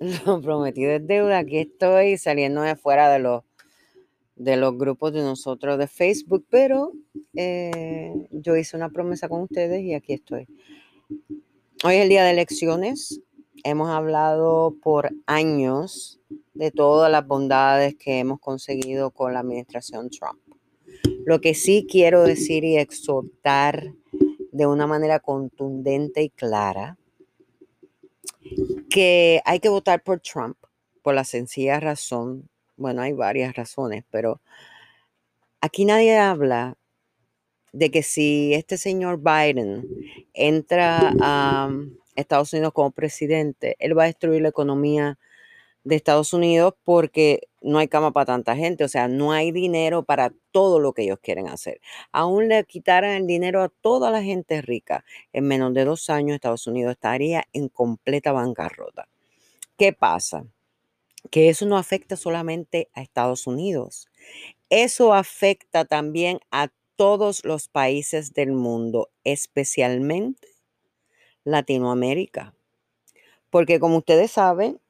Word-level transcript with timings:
Lo 0.26 0.40
prometido 0.40 0.92
es 0.92 1.06
deuda. 1.06 1.38
Aquí 1.38 1.58
estoy 1.58 2.18
saliendo 2.18 2.62
de 2.62 2.76
fuera 2.76 3.10
de 3.10 3.18
los, 3.18 3.42
de 4.34 4.56
los 4.56 4.76
grupos 4.76 5.12
de 5.12 5.22
nosotros 5.22 5.78
de 5.78 5.86
Facebook, 5.86 6.44
pero 6.50 6.92
eh, 7.34 8.12
yo 8.30 8.56
hice 8.56 8.76
una 8.76 8.90
promesa 8.90 9.28
con 9.28 9.42
ustedes 9.42 9.82
y 9.82 9.94
aquí 9.94 10.14
estoy. 10.14 10.46
Hoy 11.84 11.94
es 11.96 12.02
el 12.02 12.08
día 12.08 12.24
de 12.24 12.32
elecciones. 12.32 13.20
Hemos 13.64 13.88
hablado 13.88 14.76
por 14.82 15.10
años 15.26 16.20
de 16.54 16.70
todas 16.70 17.10
las 17.10 17.26
bondades 17.26 17.96
que 17.96 18.18
hemos 18.18 18.38
conseguido 18.40 19.10
con 19.10 19.32
la 19.32 19.40
administración 19.40 20.10
Trump. 20.10 20.40
Lo 21.24 21.40
que 21.40 21.54
sí 21.54 21.86
quiero 21.90 22.22
decir 22.22 22.64
y 22.64 22.76
exhortar 22.76 23.92
de 24.52 24.66
una 24.66 24.86
manera 24.86 25.20
contundente 25.20 26.22
y 26.22 26.30
clara 26.30 26.96
que 28.90 29.40
hay 29.44 29.60
que 29.60 29.68
votar 29.68 30.02
por 30.02 30.20
Trump 30.20 30.56
por 31.02 31.14
la 31.14 31.24
sencilla 31.24 31.78
razón, 31.80 32.48
bueno, 32.76 33.02
hay 33.02 33.12
varias 33.12 33.54
razones, 33.54 34.04
pero 34.10 34.40
aquí 35.60 35.84
nadie 35.84 36.18
habla 36.18 36.76
de 37.72 37.90
que 37.90 38.02
si 38.02 38.54
este 38.54 38.76
señor 38.78 39.20
Biden 39.20 39.86
entra 40.34 41.12
a 41.20 41.70
Estados 42.16 42.52
Unidos 42.52 42.72
como 42.72 42.90
presidente, 42.90 43.76
él 43.78 43.96
va 43.96 44.04
a 44.04 44.06
destruir 44.06 44.42
la 44.42 44.48
economía 44.48 45.18
de 45.86 45.94
Estados 45.94 46.32
Unidos 46.32 46.74
porque 46.82 47.48
no 47.62 47.78
hay 47.78 47.86
cama 47.86 48.12
para 48.12 48.26
tanta 48.26 48.56
gente, 48.56 48.82
o 48.82 48.88
sea, 48.88 49.06
no 49.06 49.32
hay 49.32 49.52
dinero 49.52 50.02
para 50.02 50.32
todo 50.50 50.80
lo 50.80 50.92
que 50.92 51.02
ellos 51.02 51.20
quieren 51.22 51.46
hacer. 51.46 51.80
Aún 52.10 52.48
le 52.48 52.64
quitaran 52.64 53.12
el 53.12 53.26
dinero 53.28 53.62
a 53.62 53.68
toda 53.68 54.10
la 54.10 54.20
gente 54.20 54.60
rica, 54.62 55.04
en 55.32 55.46
menos 55.46 55.72
de 55.74 55.84
dos 55.84 56.10
años 56.10 56.34
Estados 56.34 56.66
Unidos 56.66 56.92
estaría 56.92 57.44
en 57.52 57.68
completa 57.68 58.32
bancarrota. 58.32 59.08
¿Qué 59.78 59.92
pasa? 59.92 60.44
Que 61.30 61.50
eso 61.50 61.66
no 61.66 61.76
afecta 61.76 62.16
solamente 62.16 62.88
a 62.92 63.02
Estados 63.02 63.46
Unidos, 63.46 64.08
eso 64.70 65.14
afecta 65.14 65.84
también 65.84 66.40
a 66.50 66.68
todos 66.96 67.44
los 67.44 67.68
países 67.68 68.32
del 68.32 68.50
mundo, 68.50 69.10
especialmente 69.22 70.48
Latinoamérica. 71.44 72.54
Porque 73.50 73.78
como 73.78 73.98
ustedes 73.98 74.32
saben, 74.32 74.80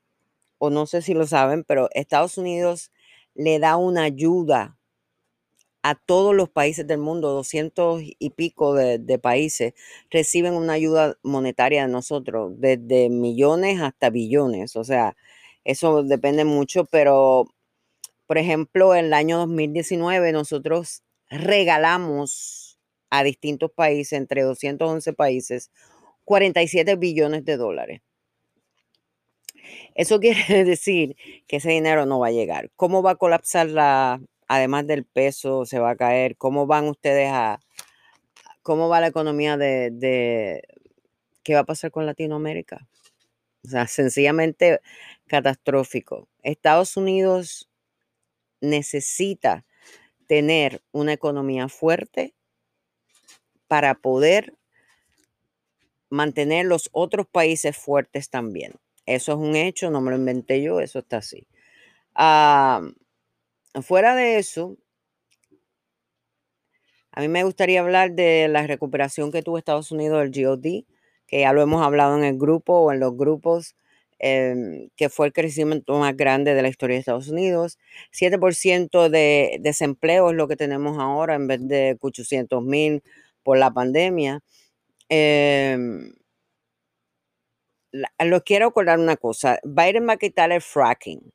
no 0.71 0.87
sé 0.87 1.03
si 1.03 1.15
lo 1.15 1.27
saben, 1.27 1.65
pero 1.65 1.89
Estados 1.93 2.39
Unidos 2.39 2.91
le 3.35 3.59
da 3.59 3.77
una 3.77 4.05
ayuda 4.05 4.79
a 5.83 5.95
todos 5.95 6.35
los 6.35 6.49
países 6.51 6.87
del 6.87 6.99
mundo, 6.99 7.31
200 7.31 8.03
y 8.03 8.31
pico 8.31 8.75
de, 8.75 9.19
países 9.21 9.73
reciben 10.11 10.55
una 10.55 10.73
ayuda 10.73 11.17
monetaria 11.23 11.83
de 11.87 11.93
nosotros, 11.93 12.55
desde 12.59 13.09
millones 13.09 13.81
hasta 13.81 14.11
billones. 14.11 14.75
O 14.77 14.83
sea, 14.85 15.17
eso 15.65 16.03
depende 16.03 16.45
mucho, 16.45 16.87
pero 16.87 17.47
por 18.27 18.39
ejemplo, 18.39 18.95
en 18.97 19.07
el 19.07 19.15
año 19.15 19.39
2019 19.39 20.33
nosotros 20.33 21.03
regalamos 21.31 22.79
a 23.11 23.23
distintos 23.23 23.71
países, 23.73 24.15
entre 24.15 24.43
211 24.43 25.13
países, 25.13 25.71
47 26.25 26.97
billones 26.97 27.45
de 27.45 27.57
dólares. 27.57 28.01
Eso 29.95 30.21
quiere 30.21 30.65
decir 30.65 31.17
que 31.47 31.57
ese 31.57 31.71
dinero 31.71 32.07
no 32.07 32.19
va 32.19 32.29
a 32.29 32.33
llegar. 32.33 32.71
¿Cómo 32.77 33.03
va 33.03 33.13
a 33.13 33.17
colapsar 33.17 33.69
la, 33.69 34.21
además 34.49 34.87
del 34.87 35.05
peso, 35.05 35.65
se 35.67 35.79
va 35.79 35.91
a 35.91 35.97
caer? 35.97 36.37
¿Cómo 36.37 36.67
van 36.67 36.89
ustedes 36.89 37.31
a, 37.33 37.61
cómo 38.63 38.89
va 38.89 39.01
la 39.01 39.09
economía 39.09 39.57
de, 39.57 39.91
de 39.93 40.63
qué 41.43 41.55
va 41.55 41.61
a 41.61 41.65
pasar 41.65 41.91
con 41.91 42.07
Latinoamérica? 42.07 42.89
O 43.65 43.69
sea, 43.69 43.87
sencillamente 43.87 44.81
catastrófico. 45.27 46.29
Estados 46.43 46.97
Unidos 46.97 47.69
necesita 48.61 49.65
tener 50.27 50.83
una 50.93 51.13
economía 51.13 51.69
fuerte 51.69 52.35
para 53.69 53.95
poder 53.95 54.55
mantener 56.09 56.67
los 56.67 56.89
otros 56.93 57.27
países 57.27 57.77
fuertes 57.77 58.31
también. 58.31 58.75
Eso 59.07 59.33
es 59.33 59.39
un 59.39 59.57
hecho, 59.57 59.91
no 59.91 60.01
me 60.01 60.11
lo 60.11 60.17
inventé 60.19 60.63
yo, 60.63 60.81
eso 60.81 60.99
está 61.01 61.19
así. 61.19 61.47
fuera 63.83 64.15
de 64.15 64.39
eso, 64.39 64.77
a 67.13 67.21
mí 67.23 67.29
me 67.29 67.45
gustaría 67.45 67.81
hablar 67.81 68.13
de 68.13 68.49
la 68.49 68.67
recuperación 68.67 69.33
que 69.33 69.43
tuvo 69.43 69.59
Estados 69.59 69.91
Unidos 69.91 70.21
del 70.21 70.45
GOD, 70.45 70.85
que 71.27 71.41
ya 71.41 71.53
lo 71.53 71.63
hemos 71.63 71.83
hablado 71.85 72.17
en 72.17 72.25
el 72.25 72.37
grupo 72.39 72.75
o 72.75 72.93
en 72.93 73.01
los 73.01 73.17
grupos, 73.17 73.75
em, 74.19 74.89
que 74.97 75.09
fue 75.09 75.27
el 75.27 75.33
crecimiento 75.33 75.99
más 75.99 76.17
grande 76.17 76.55
de 76.55 76.63
la 76.63 76.69
historia 76.69 76.95
de 76.97 77.01
Estados 77.01 77.29
Unidos. 77.29 77.79
7% 78.11 79.09
de 79.11 79.59
desempleo 79.61 80.31
es 80.31 80.37
lo 80.37 80.47
que 80.49 80.57
tenemos 80.57 80.99
ahora 80.99 81.35
en 81.37 81.47
vez 81.49 81.67
de 81.67 81.97
800 82.01 82.63
mil 82.63 83.03
por 83.43 83.59
la 83.59 83.71
pandemia. 83.73 84.43
Em, 87.93 88.31
lo 88.31 88.43
quiero 88.43 88.67
acordar 88.69 88.99
una 88.99 89.17
cosa. 89.17 89.59
Biden 89.65 90.09
va 90.09 90.15
a 90.15 90.17
quitar 90.19 90.53
el 90.53 90.61
fracking 90.61 91.33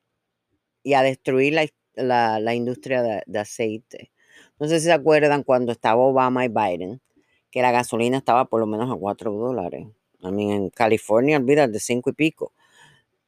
y 0.82 0.94
a 0.94 1.02
destruir 1.02 1.54
la, 1.94 2.54
industria 2.54 3.02
de, 3.02 3.38
aceite. 3.38 4.12
No 4.58 4.68
sé 4.68 4.80
si 4.80 4.86
se 4.86 4.92
acuerdan 4.92 5.42
cuando 5.42 5.72
estaba 5.72 6.02
Obama 6.02 6.44
y 6.44 6.48
Biden, 6.48 7.00
que 7.50 7.62
la 7.62 7.72
gasolina 7.72 8.18
estaba 8.18 8.46
por 8.46 8.60
lo 8.60 8.66
menos 8.66 8.90
a 8.90 8.96
4 8.96 9.32
dólares. 9.32 9.86
A 10.22 10.30
mí 10.30 10.52
en 10.52 10.70
California, 10.70 11.38
olvídate, 11.38 11.72
de 11.72 11.80
5 11.80 12.10
y 12.10 12.12
pico. 12.12 12.52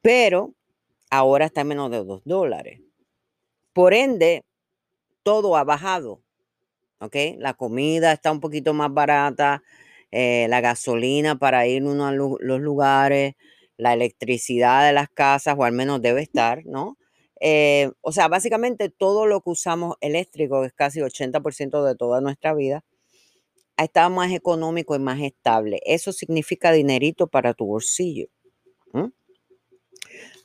Pero 0.01 0.53
ahora 1.09 1.45
está 1.45 1.61
en 1.61 1.67
menos 1.67 1.91
de 1.91 2.03
2 2.03 2.21
dólares. 2.25 2.81
Por 3.73 3.93
ende, 3.93 4.43
todo 5.23 5.57
ha 5.57 5.63
bajado. 5.63 6.21
¿Ok? 6.99 7.15
La 7.37 7.53
comida 7.53 8.13
está 8.13 8.31
un 8.31 8.39
poquito 8.39 8.73
más 8.73 8.93
barata 8.93 9.61
eh, 10.17 10.47
la 10.47 10.61
gasolina 10.61 11.37
para 11.37 11.67
ir 11.67 11.83
uno 11.83 12.07
a 12.07 12.13
los 12.13 12.61
lugares, 12.61 13.33
la 13.75 13.93
electricidad 13.93 14.87
de 14.87 14.93
las 14.93 15.09
casas, 15.09 15.55
o 15.57 15.65
al 15.65 15.73
menos 15.73 16.01
debe 16.01 16.21
estar, 16.21 16.65
¿no? 16.65 16.97
Eh, 17.41 17.91
o 17.99 18.13
sea, 18.13 18.29
básicamente 18.29 18.87
todo 18.89 19.25
lo 19.25 19.41
que 19.41 19.49
usamos 19.49 19.97
eléctrico, 19.99 20.61
que 20.61 20.67
es 20.67 20.73
casi 20.73 21.01
80% 21.01 21.83
de 21.83 21.95
toda 21.95 22.21
nuestra 22.21 22.53
vida, 22.53 22.85
ha 23.75 23.83
estado 23.83 24.09
más 24.09 24.31
económico 24.31 24.95
y 24.95 24.99
más 24.99 25.19
estable. 25.19 25.81
Eso 25.85 26.13
significa 26.13 26.71
dinerito 26.71 27.27
para 27.27 27.53
tu 27.53 27.65
bolsillo. 27.65 28.27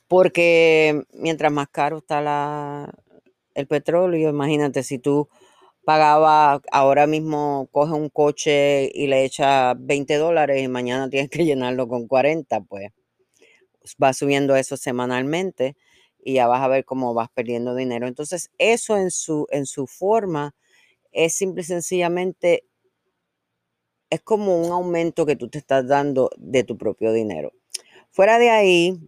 Porque 0.09 1.01
mientras 1.13 1.49
más 1.49 1.69
caro 1.69 1.99
está 1.99 2.19
la, 2.19 2.93
el 3.53 3.67
petróleo, 3.67 4.29
imagínate 4.31 4.83
si 4.83 4.99
tú 4.99 5.29
pagaba, 5.83 6.61
ahora 6.71 7.07
mismo 7.07 7.67
coge 7.71 7.93
un 7.93 8.09
coche 8.09 8.91
y 8.93 9.07
le 9.07 9.25
echa 9.25 9.73
20 9.75 10.15
dólares 10.17 10.61
y 10.61 10.67
mañana 10.67 11.09
tienes 11.09 11.29
que 11.29 11.45
llenarlo 11.45 11.87
con 11.87 12.07
40, 12.07 12.61
pues 12.61 12.91
va 14.01 14.13
subiendo 14.13 14.55
eso 14.55 14.77
semanalmente 14.77 15.75
y 16.23 16.33
ya 16.33 16.47
vas 16.47 16.61
a 16.61 16.67
ver 16.67 16.85
cómo 16.85 17.13
vas 17.13 17.29
perdiendo 17.29 17.75
dinero. 17.75 18.07
Entonces, 18.07 18.51
eso 18.57 18.97
en 18.97 19.11
su, 19.11 19.47
en 19.51 19.65
su 19.65 19.87
forma 19.87 20.55
es 21.11 21.35
simple 21.35 21.61
y 21.61 21.65
sencillamente, 21.65 22.65
es 24.09 24.21
como 24.21 24.61
un 24.61 24.71
aumento 24.71 25.25
que 25.25 25.35
tú 25.35 25.49
te 25.49 25.57
estás 25.57 25.87
dando 25.87 26.29
de 26.37 26.63
tu 26.63 26.77
propio 26.77 27.11
dinero. 27.11 27.53
Fuera 28.11 28.39
de 28.39 28.49
ahí, 28.49 28.99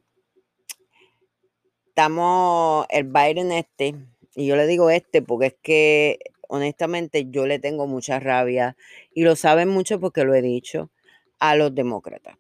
estamos 1.88 2.86
el 2.90 3.04
Biden 3.04 3.52
este, 3.52 3.96
y 4.36 4.48
yo 4.48 4.56
le 4.56 4.66
digo 4.66 4.90
este 4.90 5.22
porque 5.22 5.48
es 5.48 5.56
que 5.62 6.20
honestamente 6.54 7.26
yo 7.32 7.48
le 7.48 7.58
tengo 7.58 7.88
mucha 7.88 8.20
rabia 8.20 8.78
y 9.12 9.24
lo 9.24 9.36
saben 9.36 9.70
mucho 9.70 10.00
porque 10.00 10.24
lo 10.24 10.36
he 10.36 10.42
dicho 10.44 10.92
a 11.40 11.56
los 11.56 11.74
demócratas. 11.74 12.38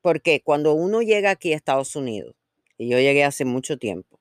Porque 0.00 0.42
cuando 0.42 0.74
uno 0.74 1.00
llega 1.00 1.30
aquí 1.30 1.52
a 1.52 1.56
Estados 1.56 1.94
Unidos, 1.94 2.34
y 2.76 2.88
yo 2.88 2.98
llegué 2.98 3.22
hace 3.22 3.44
mucho 3.44 3.78
tiempo, 3.78 4.18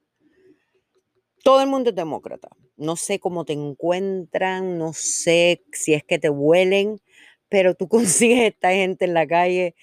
todo 1.43 1.59
el 1.59 1.67
mundo 1.67 1.89
es 1.89 1.95
demócrata. 1.95 2.49
No 2.77 2.95
sé 2.95 3.19
cómo 3.19 3.43
te 3.43 3.53
encuentran, 3.53 4.77
no 4.77 4.93
sé 4.93 5.63
si 5.71 5.95
es 5.95 6.03
que 6.03 6.19
te 6.19 6.29
huelen, 6.29 7.01
pero 7.49 7.73
tú 7.73 7.87
consigues 7.89 8.43
esta 8.43 8.69
gente 8.73 9.05
en 9.05 9.15
la 9.15 9.25
calle, 9.25 9.73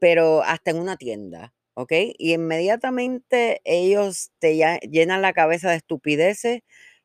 pero 0.00 0.42
hasta 0.42 0.70
en 0.70 0.76
una 0.76 0.98
tienda, 0.98 1.54
¿ok? 1.72 1.92
Y 2.18 2.34
inmediatamente 2.34 3.62
ellos 3.64 4.32
te 4.38 4.54
llenan 4.90 5.22
la 5.22 5.32
cabeza 5.32 5.70
de 5.70 5.76
estupideces 5.76 6.60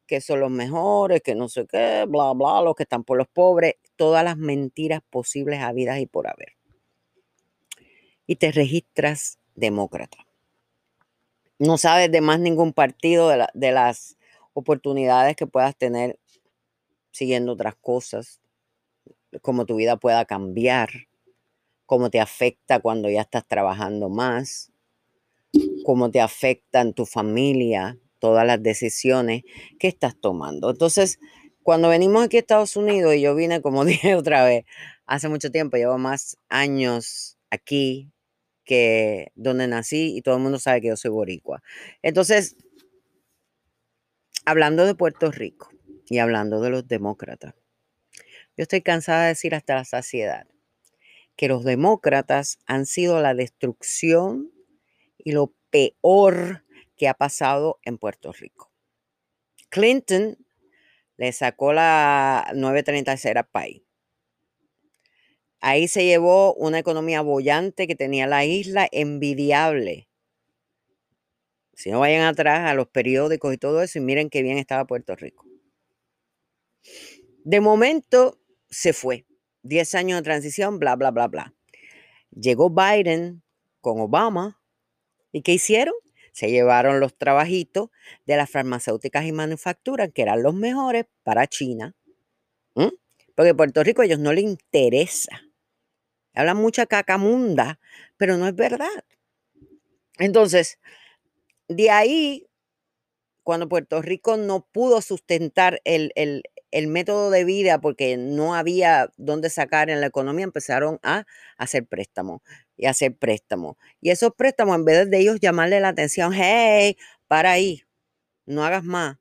que 0.08 0.22
son 0.22 0.40
los 0.40 0.50
mejores, 0.50 1.22
que 1.22 1.36
no 1.36 1.50
sé 1.50 1.68
qué, 1.68 2.06
bla, 2.08 2.34
bla, 2.34 2.62
los 2.62 2.76
que 2.76 2.84
están 2.84 3.04
por 3.04 3.18
los 3.18 3.28
pobres, 3.28 3.76
todas 3.96 4.24
las 4.24 4.38
mentiras 4.38 5.02
posibles 5.10 5.60
habidas 5.60 6.00
y 6.00 6.06
por 6.08 6.28
haber. 6.28 6.54
Y 8.26 8.38
te 8.38 8.52
registras 8.52 9.40
demócrata. 9.56 10.18
No 11.60 11.78
sabes 11.78 12.12
de 12.12 12.22
más 12.22 12.40
ningún 12.40 12.74
partido 12.74 13.30
de, 13.30 13.46
de 13.54 13.72
las 13.72 14.18
oportunidades 14.54 15.36
que 15.36 15.48
puedas 15.48 15.76
tener 15.76 16.20
siguiendo 17.12 17.54
otras 17.54 17.76
cosas, 17.76 18.42
cómo 19.42 19.66
tu 19.66 19.76
vida 19.76 19.98
pueda 19.98 20.26
cambiar, 20.26 20.90
cómo 21.86 22.10
te 22.10 22.20
afecta 22.20 22.80
cuando 22.80 23.10
ya 23.10 23.22
estás 23.22 23.48
trabajando 23.48 24.10
más, 24.10 24.72
cómo 25.84 26.12
te 26.12 26.22
afectan 26.22 26.94
tu 26.94 27.06
familia, 27.06 27.98
todas 28.28 28.46
las 28.46 28.62
decisiones 28.62 29.44
que 29.80 29.88
estás 29.88 30.20
tomando. 30.20 30.70
Entonces, 30.70 31.20
cuando 31.64 31.88
venimos 31.88 32.26
aquí 32.26 32.36
a 32.38 32.42
Estados 32.42 32.76
Unidos, 32.76 33.16
y 33.16 33.22
yo 33.22 33.36
vine, 33.36 33.62
como 33.62 33.86
dije 33.86 34.16
otra 34.16 34.44
vez, 34.44 34.66
hace 35.06 35.30
mucho 35.30 35.50
tiempo, 35.50 35.78
llevo 35.78 35.98
más 35.98 36.38
años 36.50 37.38
aquí 37.50 38.12
que 38.66 39.32
donde 39.36 39.68
nací 39.70 40.18
y 40.18 40.22
todo 40.22 40.36
el 40.36 40.44
mundo 40.44 40.60
sabe 40.60 40.82
que 40.82 40.90
yo 40.90 40.98
soy 40.98 41.12
boricua. 41.12 41.64
Entonces, 42.02 42.58
hablando 44.46 44.86
de 44.86 44.94
Puerto 44.94 45.32
Rico 45.32 45.70
y 46.10 46.18
hablando 46.18 46.60
de 46.60 46.70
los 46.70 46.86
demócratas, 46.86 47.54
yo 48.58 48.64
estoy 48.64 48.82
cansada 48.82 49.24
de 49.24 49.30
decir 49.30 49.56
hasta 49.56 49.76
la 49.76 49.86
saciedad 49.86 50.48
que 51.38 51.48
los 51.48 51.64
demócratas 51.64 52.60
han 52.66 52.86
sido 52.86 53.22
la 53.22 53.34
destrucción 53.34 54.52
y 55.18 55.32
lo 55.32 55.54
peor 55.70 56.66
que 56.98 57.08
ha 57.08 57.14
pasado 57.14 57.80
en 57.84 57.98
Puerto 57.98 58.32
Rico. 58.34 58.72
Clinton 59.70 60.38
le 61.18 61.32
sacó 61.32 61.74
la 61.74 62.52
936 62.54 63.36
al 63.36 63.48
país. 63.48 63.84
Ahí 65.60 65.88
se 65.88 66.06
llevó 66.06 66.54
una 66.54 66.80
economía 66.80 67.22
bollante 67.22 67.88
que 67.88 67.96
tenía 67.96 68.28
la 68.28 68.46
isla 68.46 68.88
envidiable. 68.92 70.08
Si 71.74 71.92
no 71.92 72.00
vayan 72.00 72.24
atrás 72.24 72.70
a 72.70 72.74
los 72.74 72.88
periódicos 72.88 73.54
y 73.54 73.58
todo 73.58 73.82
eso 73.82 73.98
y 73.98 74.02
miren 74.02 74.30
qué 74.30 74.42
bien 74.42 74.58
estaba 74.58 74.86
Puerto 74.86 75.16
Rico. 75.16 75.46
De 77.44 77.60
momento 77.62 78.40
se 78.70 78.94
fue. 78.94 79.26
Diez 79.64 79.96
años 79.96 80.18
de 80.20 80.24
transición, 80.24 80.80
bla, 80.80 80.96
bla, 80.96 81.12
bla, 81.12 81.28
bla. 81.28 81.54
Llegó 82.32 82.70
Biden 82.70 83.44
con 83.82 84.00
Obama. 84.00 84.62
¿Y 85.32 85.42
qué 85.42 85.54
hicieron? 85.54 85.94
Se 86.38 86.52
llevaron 86.52 87.00
los 87.00 87.18
trabajitos 87.18 87.90
de 88.28 88.38
las 88.38 88.48
farmacéuticas 88.48 89.26
y 89.26 89.32
manufacturas, 89.32 90.12
que 90.14 90.22
eran 90.22 90.44
los 90.44 90.54
mejores 90.54 91.08
para 91.24 91.48
China. 91.48 91.96
Porque 93.34 93.56
Puerto 93.56 93.84
Rico 93.84 94.04
a 94.04 94.06
ellos 94.06 94.20
no 94.20 94.32
les 94.32 94.44
interesa. 94.44 95.42
Hablan 96.36 96.58
mucha 96.58 96.86
cacamunda, 96.86 97.80
pero 98.18 98.38
no 98.38 98.48
es 98.48 98.54
verdad. 98.54 99.04
Entonces, 100.20 100.78
de 101.70 101.90
ahí, 101.90 102.48
cuando 103.42 103.68
Puerto 103.68 104.04
Rico 104.04 104.38
no 104.38 104.64
pudo 104.72 105.02
sustentar 105.02 105.82
el, 105.86 106.12
el 106.14 106.44
método 106.88 107.32
de 107.32 107.44
vida 107.46 107.80
porque 107.80 108.18
no 108.18 108.56
había 108.56 109.12
dónde 109.18 109.50
sacar 109.50 109.90
en 109.90 110.02
la 110.02 110.08
economía, 110.08 110.46
empezaron 110.46 111.00
a 111.04 111.26
hacer 111.58 111.86
préstamos 111.88 112.42
y 112.76 112.86
hacer 112.88 113.16
préstamos. 113.16 113.78
Y 114.02 114.12
esos 114.12 114.34
préstamos, 114.36 114.76
en 114.76 114.86
vez 114.86 115.10
de 115.10 115.20
ellos 115.20 115.40
llamarle 115.40 115.80
la 115.80 115.90
atención, 115.90 116.34
hey, 116.34 116.98
para 117.28 117.52
ahí, 117.52 117.84
no 118.46 118.66
hagas 118.66 118.84
más. 118.84 119.18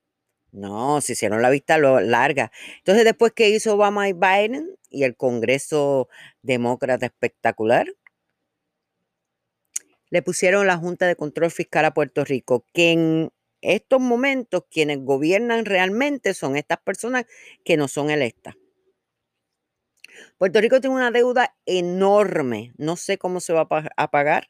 No, 0.52 1.00
se 1.02 1.12
hicieron 1.12 1.42
la 1.42 1.50
vista 1.50 1.78
larga. 1.78 2.50
Entonces, 2.78 3.04
después 3.04 3.32
que 3.32 3.50
hizo 3.50 3.74
Obama 3.74 4.08
y 4.08 4.14
Biden 4.14 4.70
y 4.90 5.04
el 5.04 5.16
Congreso 5.16 6.08
Demócrata 6.42 7.06
espectacular, 7.06 7.86
le 10.10 10.22
pusieron 10.22 10.66
la 10.66 10.76
Junta 10.76 11.06
de 11.06 11.16
Control 11.16 11.50
Fiscal 11.50 11.84
a 11.84 11.94
Puerto 11.94 12.24
Rico, 12.24 12.64
que 12.72 13.28
estos 13.74 14.00
momentos 14.00 14.64
quienes 14.70 14.98
gobiernan 14.98 15.64
realmente 15.64 16.34
son 16.34 16.56
estas 16.56 16.78
personas 16.78 17.26
que 17.64 17.76
no 17.76 17.88
son 17.88 18.10
electas. 18.10 18.54
Puerto 20.38 20.60
Rico 20.60 20.80
tiene 20.80 20.96
una 20.96 21.10
deuda 21.10 21.54
enorme. 21.66 22.72
No 22.78 22.96
sé 22.96 23.18
cómo 23.18 23.40
se 23.40 23.52
va 23.52 23.66
a 23.96 24.10
pagar, 24.10 24.48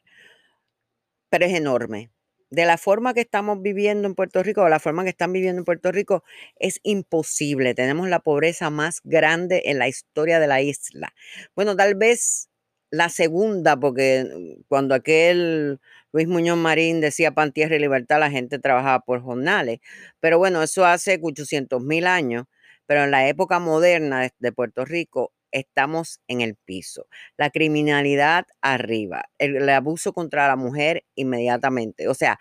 pero 1.29 1.45
es 1.45 1.53
enorme. 1.53 2.11
De 2.49 2.65
la 2.65 2.77
forma 2.77 3.13
que 3.13 3.21
estamos 3.21 3.61
viviendo 3.61 4.07
en 4.07 4.15
Puerto 4.15 4.41
Rico, 4.41 4.61
o 4.61 4.69
la 4.69 4.79
forma 4.79 5.03
que 5.03 5.09
están 5.09 5.33
viviendo 5.33 5.59
en 5.59 5.65
Puerto 5.65 5.91
Rico, 5.91 6.23
es 6.57 6.79
imposible. 6.83 7.73
Tenemos 7.73 8.07
la 8.07 8.19
pobreza 8.19 8.69
más 8.69 9.01
grande 9.03 9.63
en 9.65 9.79
la 9.79 9.89
historia 9.89 10.39
de 10.39 10.47
la 10.47 10.61
isla. 10.61 11.13
Bueno, 11.55 11.75
tal 11.75 11.95
vez 11.95 12.49
la 12.89 13.09
segunda, 13.09 13.77
porque 13.77 14.57
cuando 14.67 14.95
aquel 14.95 15.79
Luis 16.13 16.27
Muñoz 16.27 16.57
Marín 16.57 17.01
decía 17.01 17.31
pan, 17.31 17.51
tierra 17.51 17.75
y 17.75 17.79
libertad, 17.79 18.19
la 18.19 18.31
gente 18.31 18.59
trabajaba 18.59 19.01
por 19.01 19.21
jornales. 19.21 19.79
Pero 20.19 20.37
bueno, 20.37 20.63
eso 20.63 20.85
hace 20.85 21.19
800 21.21 21.81
mil 21.83 22.07
años. 22.07 22.45
Pero 22.87 23.03
en 23.03 23.11
la 23.11 23.27
época 23.27 23.59
moderna 23.59 24.31
de, 24.39 24.51
Puerto 24.53 24.85
Rico 24.85 25.33
estamos 25.51 26.21
en 26.27 26.41
el 26.41 26.55
piso. 26.55 27.07
La 27.37 27.49
criminalidad 27.49 28.45
arriba, 28.61 29.29
el, 29.37 29.67
abuso 29.69 30.13
contra 30.13 30.47
la 30.47 30.55
mujer 30.55 31.03
inmediatamente. 31.15 32.07
O 32.07 32.13
sea, 32.13 32.39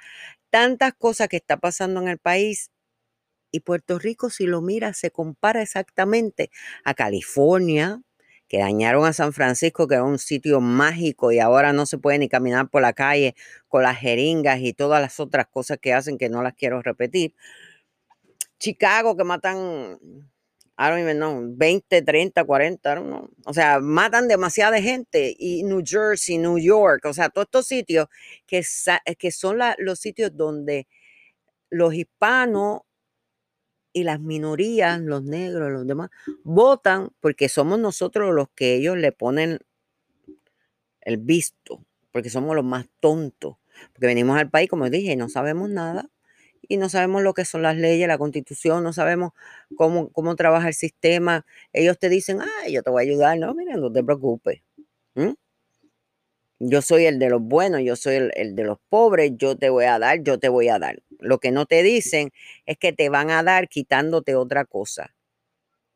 tantas 0.50 0.94
cosas 0.94 1.28
que 1.28 1.36
está 1.36 1.56
pasando 1.58 2.00
en 2.00 2.08
el 2.08 2.18
país 2.18 2.70
y 3.52 3.60
Puerto 3.60 3.98
Rico, 3.98 4.30
si 4.30 4.46
lo 4.46 4.62
mira, 4.62 4.94
se 4.94 5.10
compara 5.10 5.62
exactamente 5.62 6.50
a 6.84 6.94
California, 6.94 8.02
que 8.48 8.58
dañaron 8.58 9.04
a 9.06 9.12
San 9.12 9.32
Francisco, 9.32 9.88
que 9.88 9.94
era 9.94 10.04
un 10.04 10.18
sitio 10.18 10.60
mágico 10.60 11.32
y 11.32 11.38
ahora 11.40 11.72
no 11.72 11.86
se 11.86 11.98
puede 11.98 12.18
ni 12.18 12.28
caminar 12.28 12.68
por 12.68 12.82
la 12.82 12.92
calle 12.92 13.34
con 13.68 13.82
las 13.82 13.98
jeringas 13.98 14.60
y 14.60 14.72
todas 14.72 15.00
las 15.00 15.18
otras 15.20 15.46
cosas 15.48 15.78
que 15.80 15.92
hacen 15.92 16.18
que 16.18 16.28
no 16.28 16.42
las 16.42 16.54
quiero 16.54 16.82
repetir. 16.82 17.34
Chicago, 18.58 19.16
que 19.16 19.24
matan, 19.24 19.98
I 20.78 20.88
don't 20.88 21.00
even 21.00 21.18
know, 21.18 21.42
20, 21.56 22.02
30, 22.02 22.44
40, 22.44 22.94
I. 22.94 23.30
O 23.46 23.52
sea, 23.52 23.80
matan 23.80 24.28
demasiada 24.28 24.80
gente. 24.80 25.34
Y 25.38 25.62
New 25.64 25.82
Jersey, 25.84 26.38
New 26.38 26.58
York, 26.58 27.04
o 27.06 27.12
sea, 27.12 27.28
todos 27.28 27.46
estos 27.46 27.66
sitios 27.66 28.06
que, 28.46 28.62
que 29.18 29.30
son 29.30 29.58
los 29.78 29.98
sitios 29.98 30.36
donde 30.36 30.86
los 31.70 31.94
hispanos 31.94 32.82
y 33.96 34.04
las 34.04 34.20
minorías, 34.20 35.00
los 35.00 35.22
negros, 35.22 35.72
los 35.72 35.86
demás, 35.86 36.10
votan 36.44 37.08
porque 37.20 37.48
somos 37.48 37.78
nosotros 37.78 38.34
los 38.34 38.50
que 38.50 38.74
ellos 38.74 38.98
le 38.98 39.10
ponen 39.10 39.60
el 41.00 41.16
visto, 41.16 41.82
porque 42.12 42.28
somos 42.28 42.54
los 42.54 42.62
más 42.62 42.86
tontos, 43.00 43.56
porque 43.94 44.06
venimos 44.06 44.36
al 44.38 44.50
país, 44.50 44.68
como 44.68 44.90
dije, 44.90 45.12
y 45.12 45.16
no 45.16 45.30
sabemos 45.30 45.70
nada, 45.70 46.10
y 46.68 46.76
no 46.76 46.90
sabemos 46.90 47.22
lo 47.22 47.32
que 47.32 47.46
son 47.46 47.62
las 47.62 47.78
leyes, 47.78 48.06
la 48.06 48.18
constitución, 48.18 48.84
no 48.84 48.92
sabemos 48.92 49.32
cómo, 49.76 50.10
cómo 50.10 50.36
trabaja 50.36 50.68
el 50.68 50.74
sistema. 50.74 51.46
Ellos 51.72 51.98
te 51.98 52.10
dicen, 52.10 52.40
ay, 52.42 52.74
yo 52.74 52.82
te 52.82 52.90
voy 52.90 53.02
a 53.02 53.08
ayudar, 53.08 53.38
no, 53.38 53.54
mira, 53.54 53.78
no 53.78 53.90
te 53.90 54.04
preocupes. 54.04 54.60
Yo 56.58 56.80
soy 56.80 57.04
el 57.04 57.18
de 57.18 57.28
los 57.28 57.42
buenos, 57.42 57.82
yo 57.82 57.96
soy 57.96 58.30
el, 58.34 58.56
de 58.56 58.64
los 58.64 58.78
pobres, 58.88 59.32
yo 59.36 59.56
te 59.56 59.68
voy 59.68 59.84
a 59.84 59.98
dar, 59.98 60.22
yo 60.22 60.38
te 60.38 60.48
voy 60.48 60.68
a 60.68 60.78
dar. 60.78 61.02
Lo 61.18 61.38
que 61.38 61.50
no 61.50 61.66
te 61.66 61.82
dicen 61.82 62.30
es 62.64 62.78
que 62.78 62.92
te 62.92 63.10
van 63.10 63.30
a 63.30 63.42
dar 63.42 63.68
quitándote 63.68 64.34
otra 64.36 64.64
cosa, 64.64 65.14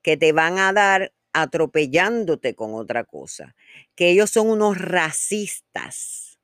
que 0.03 0.17
te 0.17 0.33
van 0.33 0.59
a 0.59 0.73
dar 0.73 1.13
atropellándote 1.33 2.55
con 2.55 2.75
otra 2.75 3.05
cosa, 3.05 3.57
que 3.95 4.11
ellos 4.11 4.31
son 4.31 4.51
unos 4.51 4.79
racistas 4.79 6.39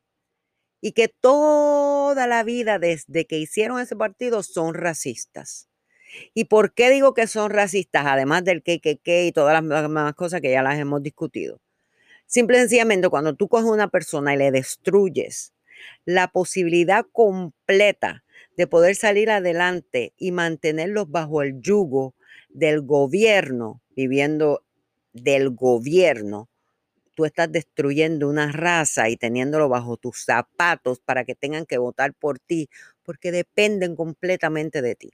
y 0.81 0.93
que 0.93 1.09
toda 1.09 2.27
la 2.27 2.45
vida 2.45 2.79
desde 2.79 3.27
que 3.27 3.39
hicieron 3.39 3.81
ese 3.81 3.97
partido 3.97 4.43
son 4.43 4.75
racistas. 4.75 5.69
¿Y 6.35 6.47
por 6.47 6.75
qué 6.75 6.91
digo 6.91 7.15
que 7.15 7.27
son 7.27 7.51
racistas? 7.51 8.07
Además 8.07 8.45
del 8.45 8.63
KKK 8.63 9.09
y 9.27 9.33
todas 9.33 9.63
las 9.63 9.83
demás 9.83 10.15
cosas 10.15 10.41
que 10.41 10.53
ya 10.53 10.63
las 10.63 10.79
hemos 10.79 11.03
discutido. 11.03 11.61
Simple 12.27 12.57
y 12.57 12.61
sencillamente, 12.61 13.09
cuando 13.09 13.35
tú 13.35 13.49
coges 13.49 13.71
una 13.71 13.89
persona 13.89 14.35
y 14.35 14.39
le 14.39 14.51
destruyes 14.51 15.53
la 16.05 16.29
posibilidad 16.29 17.07
completa 17.13 18.25
de 18.57 18.67
poder 18.67 18.97
salir 18.97 19.31
adelante 19.31 20.13
y 20.17 20.33
mantenerlos 20.33 21.11
bajo 21.11 21.43
el 21.43 21.61
yugo 21.61 22.15
del 22.49 22.83
gobierno, 22.83 23.83
viviendo 23.95 24.65
del 25.13 25.51
gobierno, 25.51 26.49
tú 27.15 27.25
estás 27.25 27.51
destruyendo 27.51 28.29
una 28.29 28.51
raza 28.53 29.09
y 29.09 29.17
teniéndolo 29.17 29.69
bajo 29.69 29.97
tus 29.97 30.25
zapatos 30.25 31.01
para 31.01 31.25
que 31.25 31.35
tengan 31.35 31.65
que 31.65 31.79
votar 31.79 32.13
por 32.15 32.39
ti, 32.39 32.69
porque 33.05 33.33
dependen 33.33 33.95
completamente 33.97 34.83
de 34.83 34.95
ti. 34.97 35.13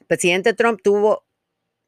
El 0.00 0.06
presidente 0.06 0.54
Trump 0.54 0.80
tuvo, 0.82 1.24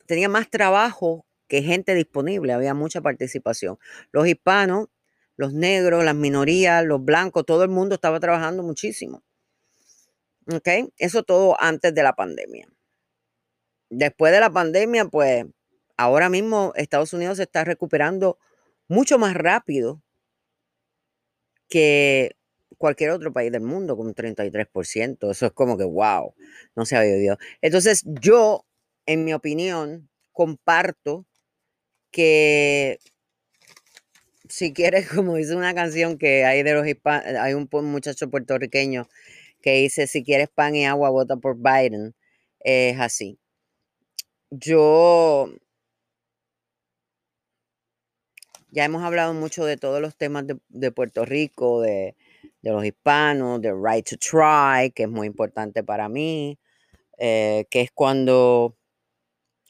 tenía 0.06 0.28
más 0.28 0.50
trabajo 0.50 1.26
que 1.48 1.62
gente 1.62 1.94
disponible, 1.94 2.52
había 2.52 2.74
mucha 2.74 3.00
participación. 3.00 3.78
Los 4.12 4.26
hispanos, 4.26 4.88
los 5.36 5.52
negros, 5.52 6.04
las 6.04 6.14
minorías, 6.14 6.84
los 6.84 7.04
blancos, 7.04 7.44
todo 7.46 7.62
el 7.62 7.70
mundo 7.70 7.94
estaba 7.94 8.20
trabajando 8.20 8.62
muchísimo. 8.62 9.22
¿Ok? 10.52 10.68
Eso 10.98 11.22
todo 11.24 11.56
antes 11.60 11.94
de 11.94 12.02
la 12.02 12.14
pandemia. 12.14 12.68
Después 13.90 14.32
de 14.32 14.40
la 14.40 14.50
pandemia, 14.50 15.06
pues 15.06 15.46
ahora 15.96 16.28
mismo 16.28 16.72
Estados 16.76 17.12
Unidos 17.12 17.36
se 17.38 17.44
está 17.44 17.64
recuperando 17.64 18.38
mucho 18.88 19.18
más 19.18 19.34
rápido 19.34 20.02
que 21.68 22.36
cualquier 22.78 23.10
otro 23.10 23.32
país 23.32 23.50
del 23.52 23.62
mundo 23.62 23.96
con 23.96 24.06
un 24.06 24.14
33%. 24.14 25.30
Eso 25.30 25.46
es 25.46 25.52
como 25.52 25.76
que, 25.76 25.84
wow, 25.84 26.34
no 26.74 26.84
se 26.86 26.96
había 26.96 27.14
oído. 27.14 27.38
Entonces 27.60 28.02
yo, 28.06 28.66
en 29.06 29.24
mi 29.24 29.32
opinión, 29.34 30.08
comparto 30.32 31.26
que 32.10 32.98
si 34.48 34.72
quieres, 34.72 35.08
como 35.14 35.36
dice 35.36 35.56
una 35.56 35.74
canción 35.74 36.18
que 36.18 36.44
hay 36.44 36.62
de 36.62 36.74
los 36.74 36.86
hispanos, 36.86 37.26
hay 37.40 37.54
un 37.54 37.68
muchacho 37.84 38.30
puertorriqueño 38.30 39.08
que 39.62 39.74
dice, 39.74 40.06
si 40.06 40.22
quieres 40.24 40.48
pan 40.48 40.76
y 40.76 40.86
agua, 40.86 41.10
vota 41.10 41.36
por 41.36 41.56
Biden. 41.56 42.14
Es 42.60 43.00
así. 43.00 43.38
Yo 44.50 45.50
ya 48.70 48.84
hemos 48.84 49.02
hablado 49.02 49.32
mucho 49.34 49.64
de 49.64 49.76
todos 49.76 50.00
los 50.00 50.16
temas 50.16 50.44
de, 50.68 50.92
Puerto 50.92 51.24
Rico, 51.24 51.80
de, 51.80 52.14
los 52.62 52.84
hispanos, 52.84 53.60
de 53.62 53.72
Right 53.72 54.06
to 54.08 54.16
Try, 54.18 54.90
que 54.92 55.04
es 55.04 55.08
muy 55.08 55.26
importante 55.26 55.82
para 55.82 56.08
mí, 56.08 56.58
eh, 57.18 57.66
que 57.70 57.80
es 57.80 57.90
cuando 57.90 58.75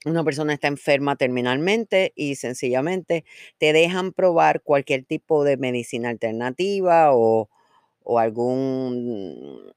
una 0.06 0.24
persona 0.24 0.54
está 0.54 0.68
enferma 0.68 1.16
terminalmente 1.16 2.12
y 2.14 2.36
sencillamente 2.36 3.24
te 3.58 3.72
dejan 3.72 4.12
probar 4.12 4.62
cualquier 4.62 5.04
tipo 5.04 5.44
de 5.44 5.56
medicina 5.56 6.10
alternativa 6.10 7.12
o, 7.12 7.48
o 8.04 8.18
algún, 8.20 9.72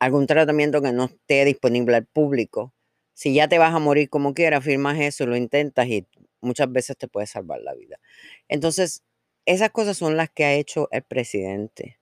algún 0.00 0.26
tratamiento 0.26 0.82
que 0.82 0.92
no 0.92 1.04
esté 1.04 1.44
disponible 1.44 1.96
al 1.96 2.06
público. 2.06 2.74
Si 3.14 3.32
ya 3.32 3.48
te 3.48 3.58
vas 3.58 3.74
a 3.74 3.78
morir 3.78 4.10
como 4.10 4.34
quieras, 4.34 4.64
firmas 4.64 4.98
eso, 4.98 5.24
lo 5.26 5.36
intentas 5.36 5.86
y 5.86 6.06
muchas 6.40 6.70
veces 6.72 6.96
te 6.98 7.06
puede 7.08 7.26
salvar 7.28 7.60
la 7.60 7.74
vida. 7.74 7.98
Entonces, 8.48 9.04
esas 9.46 9.70
cosas 9.70 9.96
son 9.96 10.16
las 10.16 10.30
que 10.30 10.44
ha 10.44 10.54
hecho 10.54 10.88
el 10.90 11.02
presidente, 11.02 12.00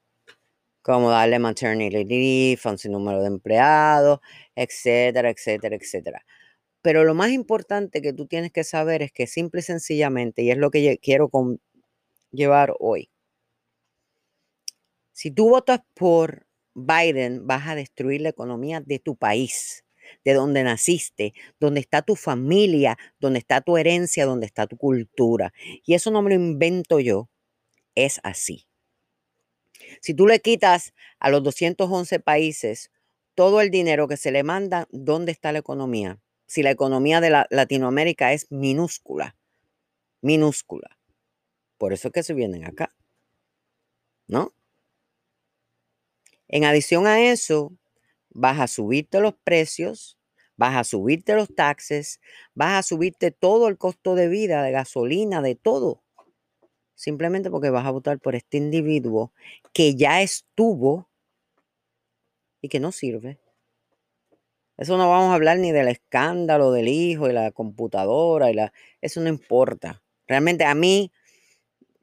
como 0.83 1.11
darle 1.11 1.39
maternity 1.39 2.05
leave 2.05 2.61
un 2.89 3.21
de 3.21 3.27
empleados, 3.27 4.21
etcétera, 4.57 5.31
etcétera, 5.31 5.77
etcétera. 5.77 6.25
Pero 6.83 7.05
lo 7.05 7.15
más 7.15 7.31
importante 7.31 8.03
que 8.03 8.12
tú 8.12 8.27
tienes 8.27 8.53
que 8.53 8.65
saber 8.65 9.03
es 9.03 9.12
que 9.12 9.27
simple 9.27 9.61
y 9.61 9.62
sencillamente, 9.62 10.43
y 10.43 10.51
es 10.51 10.59
lo 10.59 10.71
que 10.71 10.99
quiero 10.99 11.31
llevar 12.33 12.75
hoy, 12.81 13.11
si 15.12 15.31
tú 15.31 15.49
votas 15.51 15.81
por 15.95 16.47
Biden, 16.75 17.47
vas 17.47 17.69
a 17.69 17.75
destruir 17.75 18.23
la 18.23 18.31
economía 18.31 18.81
de 18.81 18.99
tu 18.99 19.17
país 19.17 19.85
de 20.25 20.35
donde 20.35 20.62
naciste, 20.62 21.33
donde 21.61 21.81
está 21.81 22.03
tu 22.03 22.17
familia, 22.17 22.99
donde 23.21 23.39
está 23.39 23.61
tu 23.61 23.77
herencia, 23.77 24.27
donde 24.27 24.47
está 24.47 24.67
tu 24.67 24.77
cultura. 24.77 25.53
Y 25.85 25.95
eso 25.95 26.11
no 26.11 26.23
me 26.23 26.31
lo 26.31 26.37
invento 26.37 27.01
yo, 27.01 27.29
es 27.95 28.21
así. 28.23 28.67
Si 30.01 30.15
tú 30.15 30.27
le 30.27 30.41
quitas 30.41 30.95
a 31.19 31.31
los 31.31 31.43
211 31.43 32.21
países 32.21 32.91
todo 33.35 33.61
el 33.61 33.71
dinero 33.71 34.09
que 34.09 34.17
se 34.17 34.31
le 34.31 34.43
manda, 34.43 34.87
¿dónde 34.91 35.33
está 35.33 35.53
la 35.53 35.61
economía? 35.61 36.22
Si 36.53 36.63
la 36.63 36.71
economía 36.71 37.23
de 37.23 37.31
la 37.31 37.47
Latinoamérica 37.49 38.35
es 38.35 38.53
minúscula, 38.53 39.37
minúscula. 40.21 40.99
Por 41.79 41.95
eso 41.95 42.09
es 42.09 42.13
que 42.13 42.23
se 42.23 42.35
vienen 42.35 42.67
acá. 42.67 42.95
¿No? 44.27 44.53
En 46.49 46.67
adición 46.67 47.07
a 47.07 47.23
eso, 47.23 47.73
vas 48.29 48.61
a 48.61 48.67
subirte 48.67 49.19
los 49.21 49.33
precios, 49.43 50.19
vas 50.59 50.77
a 50.77 50.85
subirte 50.85 51.35
los 51.37 51.55
taxes, 51.55 52.21
vas 52.53 52.75
a 52.75 52.83
subirte 52.83 53.31
todo 53.31 53.67
el 53.69 53.79
costo 53.79 54.15
de 54.15 54.29
vida, 54.29 54.63
de 54.63 54.73
gasolina, 54.73 55.41
de 55.41 55.55
todo. 55.55 56.03
Simplemente 56.95 57.49
porque 57.51 57.71
vas 57.71 57.87
a 57.87 57.93
votar 57.93 58.19
por 58.19 58.35
este 58.35 58.59
individuo 58.59 59.33
que 59.73 59.95
ya 59.95 60.21
estuvo 60.21 61.09
y 62.61 62.69
que 62.69 62.79
no 62.79 62.93
sirve. 62.93 63.42
Eso 64.83 64.99
no 64.99 65.09
vamos 65.09 65.31
a 65.31 65.35
hablar 65.35 65.59
ni 65.59 65.73
del 65.73 65.89
escándalo 65.89 66.73
del 66.73 66.89
hijo 66.89 67.29
y 67.29 67.33
la 67.33 67.51
computadora 67.53 68.51
y 68.51 68.55
la 68.55 68.73
eso 69.01 69.21
no 69.21 69.29
importa. 69.29 70.03
Realmente 70.27 70.65
a 70.65 70.75
mí 70.75 71.12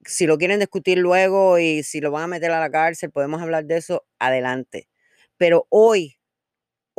si 0.05 0.25
lo 0.25 0.37
quieren 0.37 0.59
discutir 0.59 0.97
luego 0.97 1.59
y 1.59 1.83
si 1.83 2.01
lo 2.01 2.11
van 2.11 2.23
a 2.23 2.27
meter 2.27 2.51
a 2.51 2.59
la 2.59 2.71
cárcel, 2.71 3.11
podemos 3.11 3.41
hablar 3.41 3.65
de 3.65 3.77
eso 3.77 4.05
adelante. 4.19 4.87
Pero 5.37 5.67
hoy 5.69 6.19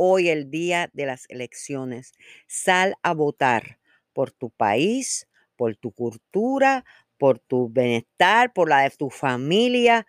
hoy 0.03 0.31
el 0.31 0.51
día 0.51 0.89
de 0.95 1.05
las 1.05 1.27
elecciones. 1.29 2.13
Sal 2.47 2.95
a 3.03 3.13
votar 3.13 3.79
por 4.15 4.31
tu 4.33 4.51
país, 4.51 5.29
por 5.57 5.77
tu 5.77 5.93
cultura, 5.93 6.87
por 7.19 7.39
tu 7.39 7.69
bienestar, 7.69 8.53
por 8.55 8.71
la 8.71 8.81
de 8.81 8.91
tu 8.91 9.11
familia. 9.11 10.07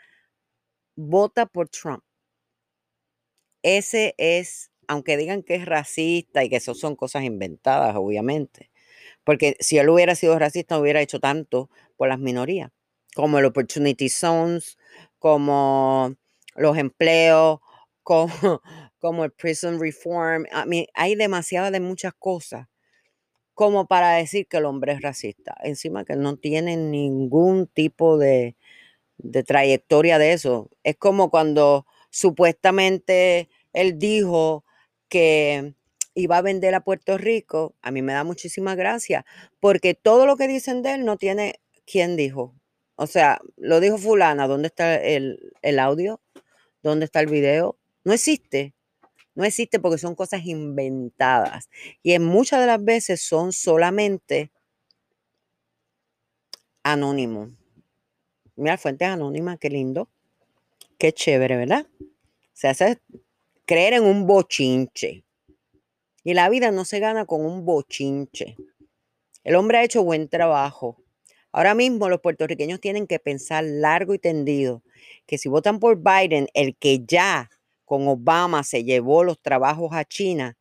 Vota 0.95 1.45
por 1.45 1.67
Trump. 1.67 2.03
Ese 3.63 4.15
es, 4.17 4.70
aunque 4.87 5.17
digan 5.17 5.43
que 5.43 5.55
es 5.55 5.65
racista 5.65 6.43
y 6.43 6.49
que 6.49 6.57
eso 6.57 6.75
son 6.75 6.95
cosas 6.95 7.23
inventadas, 7.23 7.95
obviamente. 7.95 8.71
Porque 9.23 9.55
si 9.59 9.77
él 9.77 9.89
hubiera 9.89 10.15
sido 10.15 10.37
racista, 10.39 10.75
no 10.75 10.81
hubiera 10.81 11.01
hecho 11.01 11.19
tanto 11.19 11.69
por 11.97 12.09
las 12.09 12.19
minorías, 12.19 12.71
como 13.15 13.39
el 13.39 13.45
Opportunity 13.45 14.09
Zones, 14.09 14.77
como 15.19 16.15
los 16.55 16.77
empleos, 16.77 17.59
como, 18.03 18.61
como 18.99 19.23
el 19.25 19.31
prison 19.31 19.79
reform. 19.79 20.45
Hay 20.93 21.15
demasiadas 21.15 21.71
de 21.71 21.79
muchas 21.79 22.13
cosas 22.17 22.67
como 23.53 23.85
para 23.87 24.13
decir 24.15 24.47
que 24.47 24.57
el 24.57 24.65
hombre 24.65 24.93
es 24.93 25.01
racista. 25.01 25.55
Encima 25.61 26.03
que 26.03 26.15
no 26.15 26.37
tiene 26.37 26.77
ningún 26.77 27.67
tipo 27.67 28.17
de, 28.17 28.55
de 29.17 29.43
trayectoria 29.43 30.17
de 30.17 30.33
eso. 30.33 30.69
Es 30.83 30.97
como 30.97 31.29
cuando 31.29 31.85
supuestamente 32.09 33.49
él 33.73 33.99
dijo 33.99 34.65
que 35.11 35.75
iba 36.15 36.37
a 36.37 36.41
vender 36.41 36.73
a 36.73 36.83
Puerto 36.85 37.17
Rico. 37.17 37.75
A 37.81 37.91
mí 37.91 38.01
me 38.01 38.13
da 38.13 38.23
muchísima 38.23 38.75
gracia, 38.75 39.25
porque 39.59 39.93
todo 39.93 40.25
lo 40.25 40.37
que 40.37 40.47
dicen 40.47 40.81
de 40.81 40.93
él 40.93 41.05
no 41.05 41.17
tiene 41.17 41.59
quién 41.85 42.15
dijo. 42.15 42.55
O 42.95 43.07
sea, 43.07 43.41
lo 43.57 43.81
dijo 43.81 43.97
fulana, 43.97 44.47
¿dónde 44.47 44.67
está 44.67 44.95
el, 44.95 45.53
el 45.61 45.79
audio? 45.79 46.21
¿Dónde 46.81 47.05
está 47.05 47.19
el 47.19 47.27
video? 47.27 47.77
No 48.05 48.13
existe. 48.13 48.73
No 49.35 49.43
existe 49.43 49.79
porque 49.79 49.97
son 49.97 50.15
cosas 50.15 50.45
inventadas. 50.45 51.69
Y 52.03 52.13
en 52.13 52.23
muchas 52.23 52.61
de 52.61 52.67
las 52.67 52.83
veces 52.83 53.21
son 53.21 53.51
solamente 53.51 54.51
anónimos. 56.83 57.51
Mira, 58.55 58.77
fuentes 58.77 59.09
anónimas, 59.09 59.59
qué 59.59 59.69
lindo. 59.69 60.09
Qué 60.97 61.11
chévere, 61.11 61.57
¿verdad? 61.57 61.85
Se 62.53 62.69
hace 62.69 63.01
creer 63.71 63.93
en 63.93 64.03
un 64.03 64.27
bochinche. 64.27 65.23
Y 66.25 66.33
la 66.33 66.49
vida 66.49 66.71
no 66.71 66.83
se 66.83 66.99
gana 66.99 67.25
con 67.25 67.45
un 67.45 67.63
bochinche. 67.63 68.57
El 69.45 69.55
hombre 69.55 69.77
ha 69.77 69.83
hecho 69.85 70.03
buen 70.03 70.27
trabajo. 70.27 70.97
Ahora 71.53 71.73
mismo 71.73 72.09
los 72.09 72.19
puertorriqueños 72.19 72.81
tienen 72.81 73.07
que 73.07 73.17
pensar 73.17 73.63
largo 73.63 74.13
y 74.13 74.19
tendido 74.19 74.83
que 75.25 75.37
si 75.37 75.47
votan 75.47 75.79
por 75.79 76.03
Biden, 76.03 76.49
el 76.53 76.75
que 76.75 77.05
ya 77.05 77.49
con 77.85 78.09
Obama 78.09 78.63
se 78.63 78.83
llevó 78.83 79.23
los 79.23 79.41
trabajos 79.41 79.91
a 79.93 80.03
China, 80.03 80.57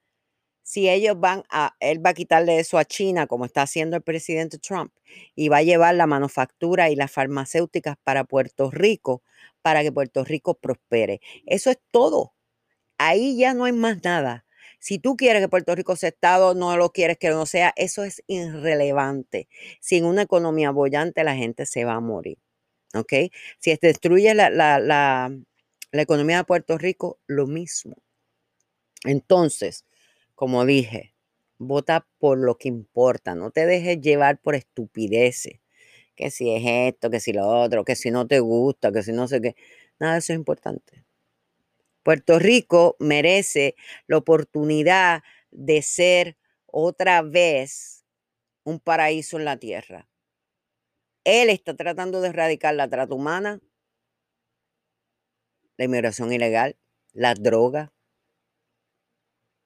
si 0.62 0.88
ellos 0.88 1.19
van 1.19 1.43
a, 1.50 1.75
él 1.81 2.07
va 2.07 2.11
a 2.11 2.14
quitarle 2.14 2.61
eso 2.61 2.79
a 2.79 2.85
China, 2.85 3.26
como 3.26 3.45
está 3.45 3.62
haciendo 3.62 3.97
el 3.97 4.02
presidente 4.02 4.59
Trump, 4.59 4.93
y 5.35 5.49
va 5.49 5.57
a 5.57 5.62
llevar 5.64 5.97
la 5.97 6.07
manufactura 6.07 6.90
y 6.90 6.95
las 6.95 7.11
farmacéuticas 7.11 7.97
para 8.05 8.23
Puerto 8.23 8.71
Rico, 8.71 9.25
para 9.62 9.83
que 9.83 9.90
Puerto 9.90 10.23
Rico 10.23 10.55
prospere. 10.55 11.21
Eso 11.45 11.71
es 11.71 11.79
todo. 11.90 12.35
Ahí 13.02 13.38
ya 13.38 13.54
no 13.54 13.64
hay 13.64 13.73
más 13.73 14.04
nada. 14.04 14.45
Si 14.78 14.99
tú 14.99 15.16
quieres 15.16 15.40
que 15.40 15.49
Puerto 15.49 15.75
Rico 15.75 15.97
sea 15.97 16.11
Estado, 16.11 16.54
no 16.54 16.76
lo 16.76 16.90
quieres 16.92 17.16
que 17.16 17.30
no 17.30 17.47
sea, 17.47 17.73
eso 17.76 18.04
es 18.04 18.23
irrelevante. 18.26 19.49
Sin 19.80 20.04
una 20.04 20.21
economía 20.23 20.71
bollante, 20.71 21.25
la 21.25 21.35
gente 21.35 21.64
se 21.64 21.87
va 21.87 21.95
a 21.95 22.00
morir. 22.00 22.37
¿Ok? 22.95 23.12
Si 23.59 23.75
destruye 23.80 24.35
la, 24.35 24.50
la, 24.50 24.78
la, 24.80 25.35
la 25.92 26.02
economía 26.02 26.38
de 26.38 26.45
Puerto 26.45 26.76
Rico, 26.76 27.19
lo 27.26 27.47
mismo. 27.47 27.97
Entonces, 29.04 29.87
como 30.35 30.66
dije, 30.66 31.14
vota 31.59 32.07
por 32.19 32.38
lo 32.38 32.59
que 32.59 32.69
importa, 32.69 33.35
no 33.35 33.50
te 33.50 33.64
dejes 33.64 34.00
llevar 34.02 34.38
por 34.42 34.54
estupideces, 34.54 35.61
que 36.16 36.30
si 36.30 36.50
es 36.54 36.62
esto, 36.66 37.11
que 37.11 37.21
si 37.21 37.33
lo 37.33 37.49
otro, 37.49 37.85
que 37.85 37.97
si 37.97 38.11
no 38.11 38.26
te 38.26 38.40
gusta, 38.40 38.92
que 38.92 39.02
si 39.02 39.12
no 39.12 39.26
sé 39.28 39.40
qué, 39.40 39.57
nada 39.99 40.14
de 40.14 40.19
eso 40.21 40.33
es 40.35 40.38
importante. 40.38 41.04
Puerto 42.02 42.38
Rico 42.38 42.97
merece 42.99 43.75
la 44.07 44.16
oportunidad 44.16 45.23
de 45.50 45.83
ser 45.83 46.37
otra 46.66 47.23
vez 47.23 48.04
un 48.64 48.80
paraíso 48.80 49.38
en 49.38 49.45
la 49.45 49.57
tierra. 49.59 50.09
Él 51.25 51.50
está 51.50 51.75
tratando 51.75 52.21
de 52.21 52.28
erradicar 52.28 52.75
la 52.75 52.88
trata 52.88 53.14
humana, 53.14 53.61
la 55.76 55.85
inmigración 55.85 56.33
ilegal, 56.33 56.76
las 57.12 57.42
drogas, 57.42 57.90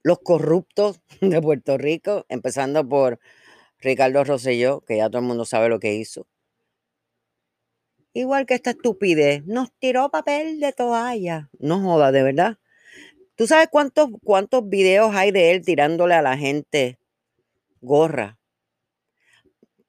los 0.02 0.18
corruptos 0.20 1.00
de 1.20 1.40
Puerto 1.40 1.78
Rico, 1.78 2.26
empezando 2.28 2.88
por 2.88 3.20
Ricardo 3.78 4.24
Rosselló, 4.24 4.80
que 4.82 4.96
ya 4.98 5.08
todo 5.08 5.20
el 5.20 5.28
mundo 5.28 5.44
sabe 5.44 5.68
lo 5.68 5.80
que 5.80 5.94
hizo. 5.94 6.26
Igual 8.14 8.46
que 8.46 8.54
esta 8.54 8.70
estupidez, 8.70 9.44
nos 9.44 9.70
tiró 9.78 10.10
papel 10.10 10.60
de 10.60 10.72
toalla. 10.72 11.50
No 11.58 11.80
joda, 11.80 12.12
de 12.12 12.22
verdad. 12.22 12.58
¿Tú 13.36 13.46
sabes 13.46 13.68
cuántos, 13.70 14.08
cuántos 14.22 14.68
videos 14.68 15.14
hay 15.14 15.32
de 15.32 15.50
él 15.50 15.64
tirándole 15.64 16.14
a 16.14 16.22
la 16.22 16.38
gente 16.38 16.98
gorra? 17.82 18.38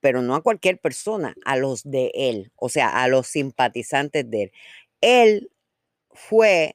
pero 0.05 0.21
no 0.21 0.35
a 0.35 0.43
cualquier 0.43 0.77
persona, 0.77 1.33
a 1.45 1.57
los 1.57 1.81
de 1.83 2.11
él, 2.13 2.51
o 2.57 2.69
sea, 2.69 2.89
a 2.89 3.07
los 3.07 3.25
simpatizantes 3.25 4.29
de 4.29 4.43
él. 4.43 4.51
Él 5.01 5.51
fue 6.11 6.73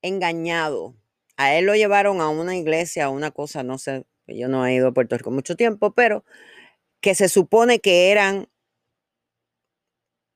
engañado. 0.00 0.94
A 1.36 1.54
él 1.56 1.66
lo 1.66 1.74
llevaron 1.74 2.22
a 2.22 2.30
una 2.30 2.56
iglesia, 2.56 3.04
a 3.04 3.10
una 3.10 3.30
cosa, 3.32 3.62
no 3.62 3.76
sé, 3.76 4.04
yo 4.26 4.48
no 4.48 4.64
he 4.66 4.74
ido 4.74 4.88
a 4.88 4.92
Puerto 4.92 5.14
Rico 5.18 5.30
mucho 5.30 5.56
tiempo, 5.56 5.92
pero 5.92 6.24
que 7.02 7.14
se 7.14 7.28
supone 7.28 7.80
que 7.80 8.10
eran 8.10 8.48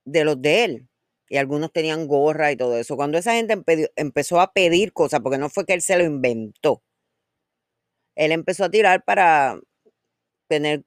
de 0.06 0.24
los 0.24 0.40
de 0.40 0.64
él. 0.64 0.88
Y 1.28 1.38
algunos 1.38 1.72
tenían 1.72 2.06
gorra 2.08 2.52
y 2.52 2.56
todo 2.56 2.78
eso. 2.78 2.96
Cuando 2.96 3.18
esa 3.18 3.34
gente 3.34 3.62
empezó 3.96 4.40
a 4.40 4.52
pedir 4.52 4.92
cosas, 4.94 5.20
porque 5.20 5.38
no 5.38 5.50
fue 5.50 5.66
que 5.66 5.74
él 5.74 5.82
se 5.82 5.98
lo 5.98 6.04
inventó, 6.04 6.82
él 8.14 8.32
empezó 8.32 8.64
a 8.64 8.70
tirar 8.70 9.04
para 9.04 9.60
tener 10.48 10.84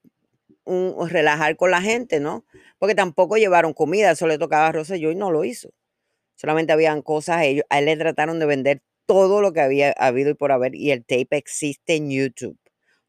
un 0.66 1.10
relajar 1.10 1.56
con 1.58 1.72
la 1.72 1.82
gente, 1.82 2.20
¿no? 2.20 2.46
Porque 2.80 2.96
tampoco 2.96 3.38
llevaron 3.38 3.74
comida, 3.74 4.12
eso 4.12 4.28
le 4.28 4.38
tocaba 4.38 4.68
a 4.68 4.72
Rosselló 4.74 5.12
y 5.12 5.16
no 5.16 5.32
lo 5.32 5.46
hizo. 5.46 5.72
Solamente 6.36 6.74
habían 6.74 7.02
cosas, 7.04 7.44
ellos, 7.44 7.66
a 7.70 7.80
él 7.80 7.86
le 7.86 7.98
trataron 7.98 8.40
de 8.40 8.46
vender 8.48 8.84
todo 9.08 9.42
lo 9.42 9.54
que 9.54 9.62
había 9.62 9.92
habido 9.94 10.32
y 10.32 10.36
por 10.36 10.52
haber, 10.52 10.76
y 10.76 10.92
el 10.92 11.06
tape 11.06 11.38
existe 11.38 11.96
en 11.96 12.12
YouTube. 12.12 12.58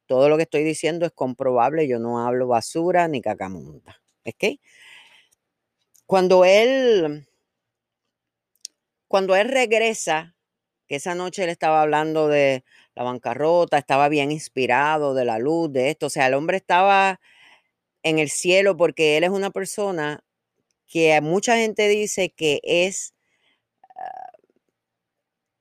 Todo 0.07 0.29
lo 0.29 0.37
que 0.37 0.45
estoy 0.45 0.65
diciendo 0.65 1.07
es 1.07 1.13
comprobable, 1.13 1.89
yo 1.89 1.99
no 2.01 2.27
hablo 2.27 2.49
basura 2.49 3.09
ni 3.09 3.23
cacamonta. 3.23 4.01
¿Ok? 4.27 4.61
Cuando 6.11 6.45
él, 6.45 7.29
cuando 9.07 9.37
él 9.37 9.49
regresa, 9.49 10.35
que 10.89 10.97
esa 10.97 11.15
noche 11.15 11.45
él 11.45 11.51
estaba 11.51 11.83
hablando 11.83 12.27
de 12.27 12.65
la 12.97 13.05
bancarrota, 13.05 13.79
estaba 13.79 14.09
bien 14.09 14.33
inspirado 14.33 15.15
de 15.15 15.25
la 15.25 15.39
luz, 15.39 15.73
de 15.73 15.91
esto, 15.91 16.07
o 16.07 16.11
sea, 16.11 16.27
el 16.27 16.35
hombre 16.35 16.57
estaba 16.57 17.21
en 18.03 18.19
el 18.19 18.29
cielo 18.29 18.77
porque 18.77 19.19
él 19.19 19.23
es 19.23 19.31
una 19.31 19.51
persona 19.51 20.25
que 20.89 21.21
mucha 21.21 21.55
gente 21.59 21.87
dice 21.87 22.31
que 22.31 22.59
es 22.65 23.15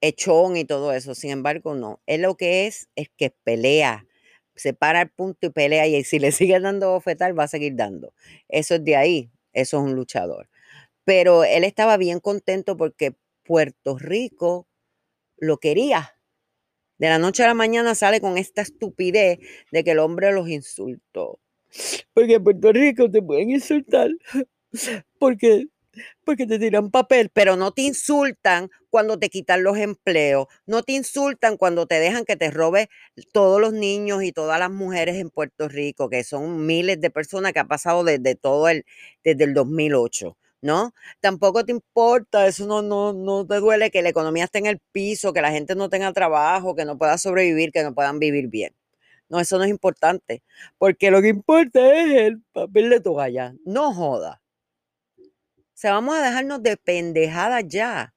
echón 0.01 0.57
y 0.57 0.65
todo 0.65 0.93
eso. 0.93 1.13
Sin 1.13 1.29
embargo, 1.29 1.75
no. 1.75 2.01
Él 2.07 2.23
lo 2.23 2.37
que 2.37 2.65
es 2.65 2.89
es 2.95 3.09
que 3.15 3.29
pelea. 3.29 4.07
Se 4.55 4.73
para 4.73 5.03
el 5.03 5.11
punto 5.11 5.45
y 5.45 5.49
pelea. 5.51 5.85
Y 5.85 6.03
si 6.03 6.17
le 6.17 6.31
sigue 6.31 6.59
dando 6.59 6.89
bofetar, 6.93 7.37
va 7.37 7.43
a 7.43 7.47
seguir 7.47 7.75
dando. 7.75 8.15
Eso 8.47 8.73
es 8.73 8.83
de 8.83 8.95
ahí. 8.95 9.31
Eso 9.59 9.77
es 9.77 9.83
un 9.83 9.95
luchador. 9.95 10.49
Pero 11.03 11.43
él 11.43 11.63
estaba 11.63 11.97
bien 11.97 12.19
contento 12.19 12.77
porque 12.77 13.15
Puerto 13.43 13.97
Rico 13.97 14.67
lo 15.37 15.57
quería. 15.57 16.15
De 16.97 17.07
la 17.07 17.17
noche 17.17 17.43
a 17.43 17.47
la 17.47 17.53
mañana 17.53 17.95
sale 17.95 18.21
con 18.21 18.37
esta 18.37 18.61
estupidez 18.61 19.39
de 19.71 19.83
que 19.83 19.91
el 19.91 19.99
hombre 19.99 20.31
los 20.33 20.49
insultó. 20.49 21.39
Porque 22.13 22.35
en 22.35 22.43
Puerto 22.43 22.71
Rico 22.73 23.09
te 23.09 23.21
pueden 23.21 23.51
insultar. 23.51 24.09
Porque 25.17 25.67
porque 26.25 26.45
te 26.47 26.59
tiran 26.59 26.91
papel, 26.91 27.29
pero 27.33 27.55
no 27.55 27.71
te 27.71 27.81
insultan 27.83 28.69
cuando 28.89 29.19
te 29.19 29.29
quitan 29.29 29.63
los 29.63 29.77
empleos, 29.77 30.47
no 30.65 30.83
te 30.83 30.93
insultan 30.93 31.57
cuando 31.57 31.85
te 31.87 31.99
dejan 31.99 32.25
que 32.25 32.35
te 32.35 32.51
robe 32.51 32.89
todos 33.33 33.61
los 33.61 33.73
niños 33.73 34.23
y 34.23 34.31
todas 34.31 34.59
las 34.59 34.71
mujeres 34.71 35.15
en 35.17 35.29
Puerto 35.29 35.67
Rico, 35.67 36.09
que 36.09 36.23
son 36.23 36.65
miles 36.65 36.99
de 37.01 37.09
personas 37.09 37.53
que 37.53 37.59
ha 37.59 37.65
pasado 37.65 38.03
desde 38.03 38.35
todo 38.35 38.69
el, 38.69 38.85
desde 39.23 39.43
el 39.43 39.53
2008. 39.53 40.37
¿no? 40.61 40.93
Tampoco 41.21 41.63
te 41.65 41.71
importa, 41.71 42.45
eso 42.47 42.65
no, 42.67 42.81
no, 42.81 43.13
no 43.13 43.45
te 43.47 43.55
duele 43.59 43.91
que 43.91 44.01
la 44.01 44.09
economía 44.09 44.43
esté 44.45 44.59
en 44.59 44.65
el 44.65 44.79
piso, 44.91 45.31
que 45.33 45.41
la 45.41 45.51
gente 45.51 45.75
no 45.75 45.89
tenga 45.89 46.11
trabajo, 46.13 46.75
que 46.75 46.85
no 46.85 46.97
pueda 46.97 47.17
sobrevivir, 47.17 47.71
que 47.71 47.83
no 47.83 47.93
puedan 47.93 48.19
vivir 48.19 48.47
bien. 48.49 48.73
No, 49.29 49.39
eso 49.39 49.57
no 49.57 49.63
es 49.63 49.69
importante, 49.69 50.43
porque 50.77 51.11
lo 51.11 51.21
que 51.21 51.29
importa 51.29 51.93
es 51.93 52.11
el 52.21 52.41
papel 52.51 52.89
de 52.89 52.99
toalla. 52.99 53.53
No 53.65 53.93
joda. 53.93 54.38
O 55.79 55.81
sea, 55.81 55.93
vamos 55.93 56.17
a 56.17 56.21
dejarnos 56.21 56.61
de 56.61 56.75
pendejadas 56.75 57.63
ya. 57.65 58.13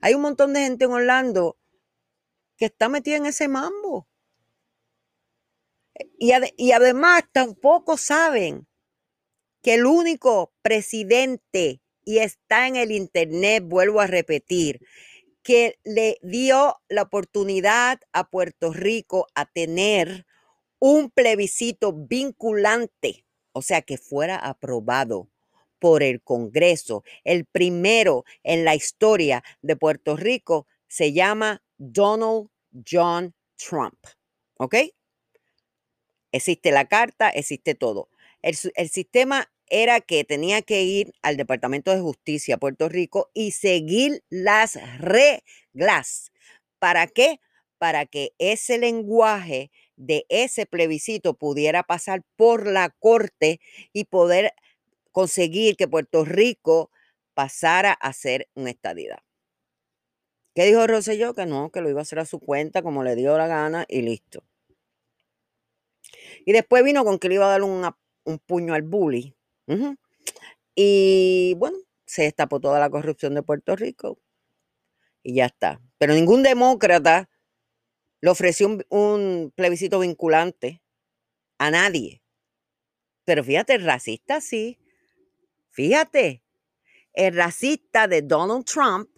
Hay 0.00 0.14
un 0.14 0.22
montón 0.22 0.54
de 0.54 0.60
gente 0.60 0.86
en 0.86 0.92
Orlando 0.92 1.58
que 2.56 2.64
está 2.64 2.88
metida 2.88 3.16
en 3.16 3.26
ese 3.26 3.48
mambo. 3.48 4.08
Y, 6.18 6.32
y 6.56 6.72
además 6.72 7.24
tampoco 7.30 7.98
saben 7.98 8.66
que 9.60 9.74
el 9.74 9.84
único 9.84 10.54
presidente, 10.62 11.82
y 12.02 12.16
está 12.20 12.66
en 12.66 12.76
el 12.76 12.90
internet, 12.90 13.62
vuelvo 13.66 14.00
a 14.00 14.06
repetir, 14.06 14.80
que 15.42 15.78
le 15.84 16.16
dio 16.22 16.80
la 16.88 17.02
oportunidad 17.02 18.00
a 18.14 18.30
Puerto 18.30 18.72
Rico 18.72 19.26
a 19.34 19.44
tener 19.44 20.24
un 20.78 21.10
plebiscito 21.10 21.92
vinculante, 21.92 23.26
o 23.52 23.60
sea, 23.60 23.82
que 23.82 23.98
fuera 23.98 24.36
aprobado 24.36 25.28
por 25.82 26.04
el 26.04 26.22
Congreso. 26.22 27.02
El 27.24 27.44
primero 27.44 28.24
en 28.44 28.64
la 28.64 28.76
historia 28.76 29.42
de 29.62 29.74
Puerto 29.74 30.16
Rico 30.16 30.68
se 30.86 31.12
llama 31.12 31.60
Donald 31.76 32.50
John 32.88 33.34
Trump. 33.56 33.98
¿Ok? 34.58 34.76
Existe 36.30 36.70
la 36.70 36.86
carta, 36.86 37.30
existe 37.30 37.74
todo. 37.74 38.08
El, 38.42 38.54
sistema 38.54 39.50
era 39.66 40.00
que 40.00 40.22
tenía 40.22 40.62
que 40.62 40.84
ir 40.84 41.14
al 41.20 41.36
Departamento 41.36 41.90
de 41.90 42.00
Justicia 42.00 42.58
Puerto 42.58 42.88
Rico 42.88 43.32
y 43.34 43.50
seguir 43.50 44.22
las 44.30 44.78
reglas. 45.00 46.30
¿Para 46.78 47.08
qué? 47.08 47.40
Para 47.78 48.06
que 48.06 48.34
ese 48.38 48.78
lenguaje 48.78 49.72
de 49.96 50.26
ese 50.28 50.64
plebiscito 50.64 51.34
pudiera 51.34 51.82
pasar 51.82 52.22
por 52.36 52.68
la 52.68 52.90
corte 52.90 53.60
y 53.92 54.04
poder 54.04 54.52
conseguir 55.12 55.76
que 55.76 55.88
Puerto 55.88 56.24
Rico 56.24 56.90
pasara 57.34 57.92
a 57.92 58.12
ser 58.12 58.48
una 58.54 58.70
estadidad. 58.70 59.18
¿Qué 60.54 60.66
dijo 60.66 60.86
Rosselló? 60.86 61.34
Que 61.34 61.46
no, 61.46 61.70
que 61.70 61.80
lo 61.80 61.88
iba 61.88 62.00
a 62.00 62.02
hacer 62.02 62.18
a 62.18 62.26
su 62.26 62.40
cuenta 62.40 62.82
como 62.82 63.04
le 63.04 63.14
dio 63.16 63.38
la 63.38 63.46
gana 63.46 63.86
y 63.88 64.02
listo. 64.02 64.44
Y 66.44 66.52
después 66.52 66.84
vino 66.84 67.04
con 67.04 67.18
que 67.18 67.28
le 67.28 67.36
iba 67.36 67.46
a 67.46 67.58
dar 67.58 67.62
un 67.62 68.38
puño 68.46 68.74
al 68.74 68.82
bully. 68.82 69.34
Y 70.74 71.54
bueno, 71.56 71.78
se 72.04 72.22
destapó 72.22 72.60
toda 72.60 72.80
la 72.80 72.90
corrupción 72.90 73.34
de 73.34 73.42
Puerto 73.42 73.76
Rico 73.76 74.18
y 75.22 75.34
ya 75.34 75.46
está. 75.46 75.80
Pero 75.98 76.14
ningún 76.14 76.42
demócrata 76.42 77.30
le 78.20 78.30
ofreció 78.30 78.66
un, 78.66 78.84
un 78.90 79.52
plebiscito 79.54 80.00
vinculante 80.00 80.82
a 81.58 81.70
nadie. 81.70 82.22
Pero 83.24 83.44
fíjate, 83.44 83.78
racista 83.78 84.40
sí. 84.40 84.78
Fíjate, 85.72 86.44
el 87.14 87.34
racista 87.34 88.06
de 88.06 88.20
Donald 88.20 88.66
Trump, 88.66 89.08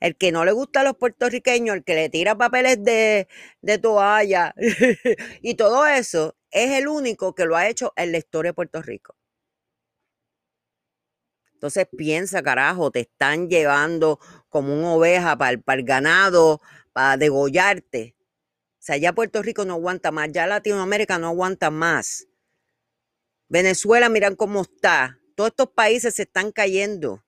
el 0.00 0.16
que 0.16 0.32
no 0.32 0.44
le 0.44 0.50
gusta 0.50 0.80
a 0.80 0.84
los 0.84 0.96
puertorriqueños, 0.96 1.76
el 1.76 1.84
que 1.84 1.94
le 1.94 2.08
tira 2.08 2.36
papeles 2.36 2.82
de, 2.82 3.28
toalla 3.80 4.52
y 5.42 5.54
todo 5.54 5.86
eso, 5.86 6.36
es 6.50 6.72
el 6.72 6.88
único 6.88 7.34
que 7.34 7.44
lo 7.44 7.56
ha 7.56 7.68
hecho 7.68 7.92
en 7.96 8.10
la 8.10 8.18
historia 8.18 8.50
de 8.50 8.54
Puerto 8.54 8.82
Rico. 8.82 9.14
Entonces 11.52 11.86
piensa, 11.96 12.42
carajo, 12.42 12.90
te 12.90 13.00
están 13.00 13.48
llevando 13.48 14.18
como 14.48 14.74
una 14.74 14.94
oveja 14.94 15.36
para 15.38 15.52
el, 15.52 15.62
para 15.62 15.78
el 15.78 15.86
ganado, 15.86 16.60
para 16.92 17.18
degollarte. 17.18 18.16
O 18.16 18.82
sea, 18.82 18.96
ya 18.96 19.12
Puerto 19.12 19.42
Rico 19.42 19.64
no 19.64 19.74
aguanta 19.74 20.10
más, 20.10 20.32
ya 20.32 20.46
Latinoamérica 20.48 21.18
no 21.18 21.28
aguanta 21.28 21.70
más. 21.70 22.26
Venezuela, 23.48 24.08
miran 24.08 24.34
cómo 24.34 24.62
está. 24.62 25.19
Todos 25.40 25.52
estos 25.52 25.70
países 25.70 26.14
se 26.16 26.24
están 26.24 26.52
cayendo. 26.52 27.24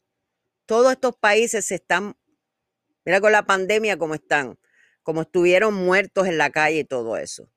Todos 0.66 0.92
estos 0.92 1.16
países 1.16 1.64
se 1.64 1.76
están, 1.76 2.14
mira 3.06 3.22
con 3.22 3.32
la 3.32 3.46
pandemia 3.46 3.96
cómo 3.96 4.12
están, 4.12 4.58
como 5.02 5.22
estuvieron 5.22 5.72
muertos 5.72 6.26
en 6.26 6.36
la 6.36 6.50
calle 6.50 6.80
y 6.80 6.84
todo 6.84 7.16
eso. 7.16 7.50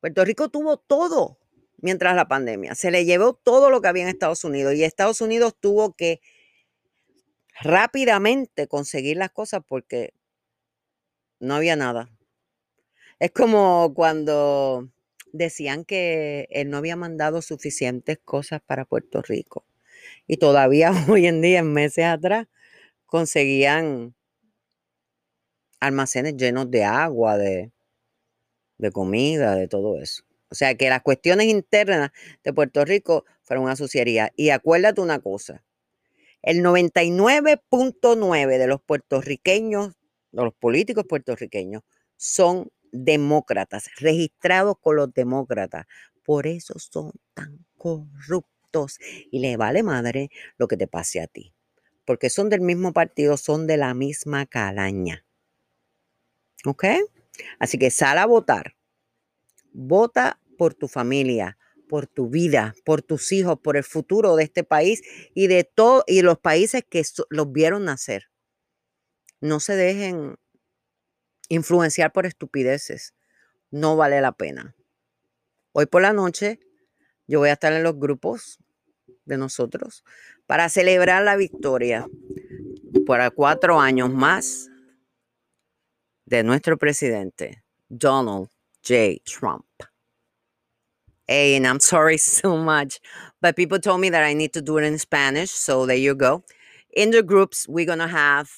Puerto 0.00 0.24
Rico 0.24 0.48
tuvo 0.48 0.78
todo 0.78 1.38
mientras 1.76 2.16
la 2.16 2.26
pandemia. 2.26 2.74
Se 2.74 2.90
le 2.90 3.04
llevó 3.04 3.34
todo 3.34 3.70
lo 3.70 3.80
que 3.80 3.86
había 3.86 4.02
en 4.02 4.08
Estados 4.08 4.42
Unidos 4.42 4.74
y 4.74 4.82
Estados 4.82 5.20
Unidos 5.20 5.54
tuvo 5.60 5.94
que 5.94 6.20
rápidamente 7.60 8.66
conseguir 8.66 9.16
las 9.16 9.30
cosas 9.30 9.62
porque 9.64 10.12
no 11.38 11.54
había 11.54 11.76
nada. 11.76 12.10
Es 13.20 13.30
como 13.30 13.94
cuando 13.94 14.90
decían 15.32 15.84
que 15.84 16.48
él 16.50 16.70
no 16.70 16.76
había 16.76 16.96
mandado 16.96 17.42
suficientes 17.42 18.18
cosas 18.24 18.60
para 18.64 18.84
Puerto 18.84 19.22
Rico. 19.22 19.64
Y 20.26 20.36
todavía 20.38 20.92
hoy 21.08 21.26
en 21.26 21.40
día, 21.42 21.60
en 21.60 21.72
meses 21.72 22.04
atrás, 22.04 22.46
conseguían 23.06 24.14
almacenes 25.80 26.36
llenos 26.36 26.70
de 26.70 26.84
agua, 26.84 27.38
de, 27.38 27.72
de 28.78 28.90
comida, 28.92 29.54
de 29.54 29.68
todo 29.68 29.98
eso. 30.00 30.24
O 30.50 30.54
sea 30.54 30.74
que 30.74 30.88
las 30.88 31.02
cuestiones 31.02 31.46
internas 31.46 32.10
de 32.42 32.52
Puerto 32.52 32.84
Rico 32.84 33.24
fueron 33.42 33.64
una 33.64 33.76
suciería. 33.76 34.32
Y 34.36 34.50
acuérdate 34.50 35.00
una 35.00 35.20
cosa, 35.20 35.62
el 36.42 36.62
99.9 36.62 38.58
de 38.58 38.66
los 38.66 38.80
puertorriqueños, 38.80 39.94
de 40.32 40.44
los 40.44 40.54
políticos 40.54 41.04
puertorriqueños, 41.08 41.82
son 42.16 42.70
demócratas, 42.92 43.88
registrados 43.98 44.76
con 44.80 44.96
los 44.96 45.12
demócratas. 45.12 45.86
Por 46.24 46.46
eso 46.46 46.78
son 46.78 47.12
tan 47.34 47.64
corruptos 47.76 48.98
y 49.30 49.40
le 49.40 49.56
vale 49.56 49.82
madre 49.82 50.30
lo 50.58 50.68
que 50.68 50.76
te 50.76 50.86
pase 50.86 51.20
a 51.20 51.26
ti. 51.26 51.54
Porque 52.04 52.30
son 52.30 52.48
del 52.48 52.60
mismo 52.60 52.92
partido, 52.92 53.36
son 53.36 53.66
de 53.66 53.76
la 53.76 53.94
misma 53.94 54.46
calaña. 54.46 55.24
¿Ok? 56.64 56.84
Así 57.58 57.78
que 57.78 57.90
sal 57.90 58.18
a 58.18 58.26
votar. 58.26 58.76
Vota 59.72 60.40
por 60.58 60.74
tu 60.74 60.88
familia, 60.88 61.56
por 61.88 62.06
tu 62.06 62.28
vida, 62.28 62.74
por 62.84 63.02
tus 63.02 63.32
hijos, 63.32 63.58
por 63.60 63.76
el 63.76 63.84
futuro 63.84 64.36
de 64.36 64.44
este 64.44 64.62
país 64.62 65.02
y 65.34 65.46
de 65.46 65.64
todo 65.64 66.04
y 66.06 66.22
los 66.22 66.38
países 66.38 66.84
que 66.88 67.02
los 67.30 67.52
vieron 67.52 67.84
nacer. 67.84 68.30
No 69.40 69.58
se 69.58 69.74
dejen 69.74 70.36
influenciar 71.50 72.12
por 72.12 72.24
estupideces. 72.24 73.14
No 73.70 73.96
vale 73.96 74.20
la 74.22 74.32
pena. 74.32 74.74
Hoy 75.72 75.86
por 75.86 76.00
la 76.00 76.14
noche 76.14 76.60
yo 77.26 77.40
voy 77.40 77.50
a 77.50 77.52
estar 77.52 77.72
en 77.72 77.82
los 77.82 77.98
grupos 77.98 78.58
de 79.26 79.36
nosotros 79.36 80.02
para 80.46 80.68
celebrar 80.68 81.22
la 81.22 81.36
victoria 81.36 82.08
para 83.06 83.30
cuatro 83.30 83.78
años 83.78 84.10
más 84.10 84.68
de 86.24 86.42
nuestro 86.42 86.78
presidente, 86.78 87.62
Donald 87.88 88.48
J. 88.82 89.20
Trump. 89.24 89.66
Hey, 91.26 91.56
and 91.56 91.66
I'm 91.66 91.80
sorry 91.80 92.18
so 92.18 92.56
much, 92.56 93.00
but 93.40 93.54
people 93.54 93.78
told 93.78 94.00
me 94.00 94.10
that 94.10 94.24
I 94.24 94.34
need 94.34 94.52
to 94.54 94.62
do 94.62 94.78
it 94.78 94.84
in 94.84 94.98
Spanish. 94.98 95.50
So 95.50 95.86
there 95.86 95.96
you 95.96 96.14
go. 96.14 96.42
In 96.92 97.10
the 97.10 97.22
groups, 97.22 97.68
we're 97.68 97.86
to 97.86 98.08
have 98.08 98.50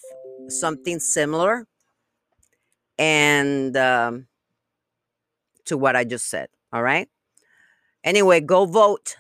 something 0.49 0.99
similar 0.99 1.67
and 2.99 3.77
um, 3.77 4.27
to 5.67 5.77
what 5.77 5.97
I 5.97 6.05
just 6.05 6.29
said. 6.29 6.49
All 6.73 6.83
right. 6.83 7.09
Anyway, 8.05 8.41
go 8.41 8.67
vote. 8.67 9.17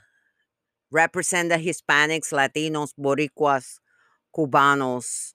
Represent 0.90 1.48
the 1.48 1.56
Hispanics, 1.56 2.32
Latinos, 2.32 2.92
Boricuas, 2.98 3.78
Cubanos, 4.36 5.34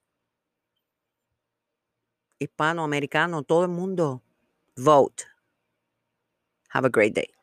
Hispanoamericano, 2.39 3.45
todo 3.45 3.63
el 3.63 3.69
mundo. 3.69 4.21
Vote. 4.77 5.25
Have 6.69 6.85
a 6.85 6.89
great 6.89 7.15
day. 7.15 7.36